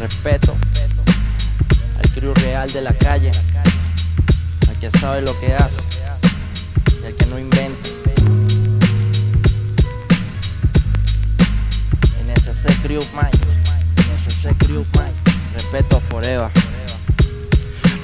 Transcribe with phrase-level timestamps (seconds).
[0.00, 0.56] Respeto
[1.98, 3.30] al crew real de la calle,
[4.66, 5.82] al que sabe lo que hace
[7.02, 7.90] y al que no inventa.
[12.24, 13.38] NSC Crew Mike,
[13.98, 15.27] NSC Crew Mike.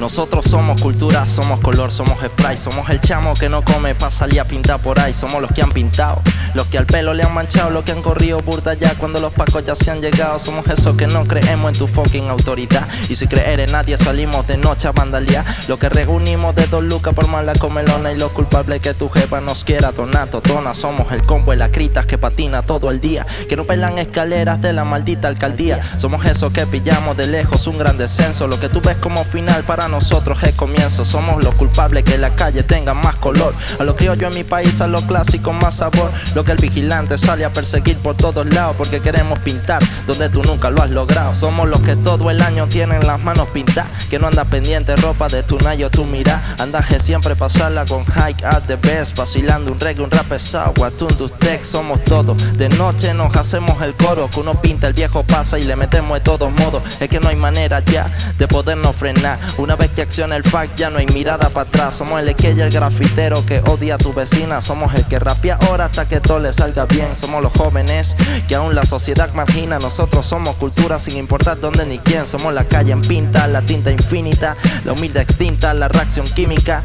[0.05, 4.39] Nosotros somos cultura, somos color, somos spray, somos el chamo que no come pa' salir
[4.39, 6.21] a pintar por ahí, somos los que han pintado,
[6.53, 9.33] los que al pelo le han manchado, los que han corrido burda ya cuando los
[9.33, 13.15] pacos ya se han llegado, somos esos que no creemos en tu fucking autoridad, y
[13.15, 17.15] si creer en nadie salimos de noche a vandalía, lo que reunimos de dos lucas
[17.15, 21.23] por mala comelona y los culpables que tu jefa nos quiera, tonato, tona, somos el
[21.23, 24.85] combo de la critas que patina todo el día, que no pelan escaleras de la
[24.85, 28.99] maldita alcaldía, somos esos que pillamos de lejos un gran descenso, lo que tú ves
[28.99, 31.05] como final para nosotros es comienzo.
[31.05, 33.55] Somos los culpables que la calle tenga más color.
[33.79, 36.11] A lo yo en mi país, a lo clásico más sabor.
[36.35, 40.43] Lo que el vigilante sale a perseguir por todos lados porque queremos pintar donde tú
[40.43, 41.35] nunca lo has logrado.
[41.35, 43.91] Somos los que todo el año tienen las manos pintadas.
[44.11, 46.43] Que no anda pendiente ropa de tu nayo, tu mira.
[46.59, 49.17] Andaje siempre pasarla con hike at the best.
[49.17, 50.75] Vacilando un reggae, un rap pesado.
[50.77, 52.37] Watun tech, somos todos.
[52.59, 54.29] De noche nos hacemos el coro.
[54.29, 56.83] Que uno pinta, el viejo pasa y le metemos de todos modos.
[57.01, 59.39] Es que no hay manera ya de podernos frenar.
[59.59, 61.97] Una vez que acciona el fact ya no hay mirada para atrás.
[61.97, 64.63] Somos el que el grafitero que odia a tu vecina.
[64.63, 67.17] Somos el que rapia ahora hasta que todo le salga bien.
[67.17, 68.17] Somos los jóvenes
[68.49, 69.79] que aún la sociedad margina.
[69.79, 72.27] Nosotros somos cultura sin importar dónde ni quién.
[72.27, 76.83] Somos la calle en pinta, la tinta infinita, la humilde extinta, la reacción química,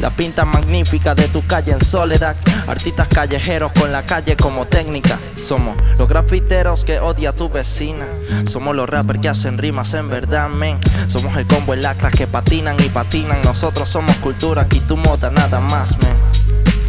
[0.00, 2.36] la pinta magnífica de tu calle en soledad.
[2.66, 5.18] Artistas callejeros con la calle como técnica.
[5.42, 8.06] Somos los grafiteros que odia a tu vecina.
[8.46, 10.78] Somos los rappers que hacen rimas en verdad, men.
[11.06, 13.42] Somos el combo en lacras que patinan y patinan.
[13.42, 16.16] Nosotros somos cultura, aquí tu moda nada más, man.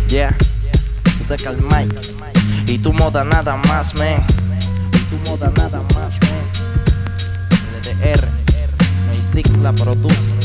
[0.08, 0.34] Yeah,
[1.28, 1.96] te Mike.
[2.68, 4.26] Y tu moda nada más, man.
[4.94, 6.44] Y tu moda nada más, man.
[7.82, 8.28] LDR,
[9.10, 10.41] hay Six la produce.